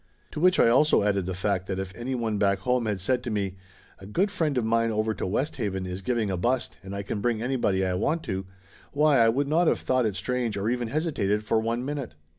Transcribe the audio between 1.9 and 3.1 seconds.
any one back home had